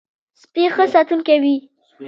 [0.41, 1.55] سپي ښه ساتونکی وي.